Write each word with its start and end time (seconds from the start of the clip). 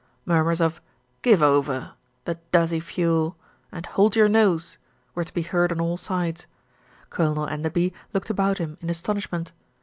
Murmurs 0.25 0.59
of 0.59 0.81
"Give 1.21 1.43
over," 1.43 1.91
"The 2.25 2.39
duzzy 2.51 2.79
fule," 2.81 3.37
and 3.71 3.85
"Hold 3.85 4.15
your 4.15 4.27
nose" 4.27 4.79
were 5.13 5.23
to 5.23 5.31
be 5.31 5.43
heard 5.43 5.71
on 5.71 5.79
all 5.79 5.95
sides. 5.95 6.47
Colonel 7.11 7.45
Enderby 7.45 7.93
looked 8.11 8.31
about 8.31 8.57
him 8.57 8.79
in 8.81 8.89
astonishment. 8.89 9.51